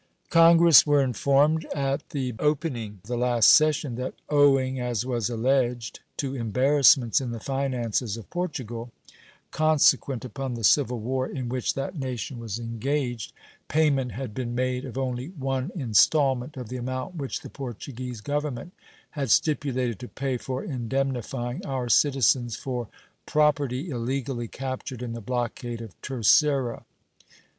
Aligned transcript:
Congress 0.31 0.83
were 0.83 1.03
informed 1.03 1.63
at 1.75 2.09
the 2.09 2.33
opening 2.39 2.97
of 3.03 3.07
the 3.07 3.15
last 3.15 3.51
session 3.51 3.93
that 3.93 4.15
"owing, 4.31 4.79
as 4.79 5.05
was 5.05 5.29
alleged, 5.29 5.99
to 6.17 6.33
embarrassments 6.35 7.21
in 7.21 7.29
the 7.29 7.39
finances 7.39 8.17
of 8.17 8.27
Portugal, 8.31 8.91
consequent 9.51 10.25
upon 10.25 10.55
the 10.55 10.63
civil 10.63 10.99
war 10.99 11.27
in 11.27 11.47
which 11.49 11.75
that 11.75 11.95
nation 11.99 12.39
was 12.39 12.57
engaged", 12.57 13.31
payment 13.67 14.13
had 14.13 14.33
been 14.33 14.55
made 14.55 14.85
of 14.85 14.97
only 14.97 15.27
one 15.27 15.71
installment 15.75 16.57
of 16.57 16.69
the 16.69 16.77
amount 16.77 17.13
which 17.13 17.41
the 17.41 17.49
Portuguese 17.51 18.21
Government 18.21 18.73
had 19.11 19.29
stipulated 19.29 19.99
to 19.99 20.07
pay 20.07 20.35
for 20.35 20.63
indemnifying 20.63 21.63
our 21.63 21.89
citizens 21.89 22.55
for 22.55 22.87
property 23.27 23.91
illegally 23.91 24.47
captured 24.47 25.03
in 25.03 25.13
the 25.13 25.21
blockade 25.21 25.79
of 25.79 25.93
Terceira. 26.01 26.85